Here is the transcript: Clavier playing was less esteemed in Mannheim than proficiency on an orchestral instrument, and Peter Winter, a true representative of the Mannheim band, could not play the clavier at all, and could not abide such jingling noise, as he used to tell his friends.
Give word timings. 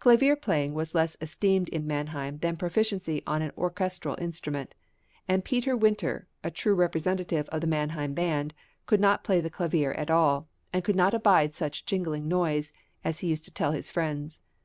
Clavier 0.00 0.34
playing 0.34 0.74
was 0.74 0.92
less 0.92 1.16
esteemed 1.20 1.68
in 1.68 1.86
Mannheim 1.86 2.38
than 2.38 2.56
proficiency 2.56 3.22
on 3.28 3.42
an 3.42 3.52
orchestral 3.56 4.16
instrument, 4.20 4.74
and 5.28 5.44
Peter 5.44 5.76
Winter, 5.76 6.26
a 6.42 6.50
true 6.50 6.74
representative 6.74 7.48
of 7.50 7.60
the 7.60 7.68
Mannheim 7.68 8.12
band, 8.12 8.54
could 8.86 8.98
not 8.98 9.22
play 9.22 9.40
the 9.40 9.50
clavier 9.50 9.92
at 9.92 10.10
all, 10.10 10.48
and 10.72 10.82
could 10.82 10.96
not 10.96 11.14
abide 11.14 11.54
such 11.54 11.86
jingling 11.86 12.26
noise, 12.26 12.72
as 13.04 13.20
he 13.20 13.28
used 13.28 13.44
to 13.44 13.52
tell 13.54 13.70
his 13.70 13.88
friends. 13.88 14.40